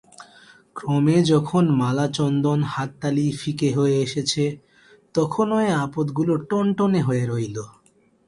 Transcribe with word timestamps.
ক্রমে 0.75 1.17
যখন 1.23 1.63
মালাচন্দন 1.79 2.59
হাততালি 2.73 3.25
ফিকে 3.31 3.69
হয়ে 3.77 3.95
এসেছে 4.05 4.43
তখনো 5.15 5.55
এ 5.61 5.69
আপদগুলো 5.85 6.33
টনটনে 6.49 7.01
হয়ে 7.01 7.23
রইল। 7.25 7.57